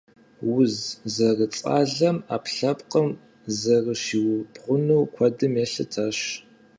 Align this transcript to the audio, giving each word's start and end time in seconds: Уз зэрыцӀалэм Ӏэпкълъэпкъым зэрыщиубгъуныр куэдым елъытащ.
Уз 0.55 0.75
зэрыцӀалэм 1.13 2.17
Ӏэпкълъэпкъым 2.27 3.09
зэрыщиубгъуныр 3.59 5.03
куэдым 5.13 5.53
елъытащ. 5.63 6.19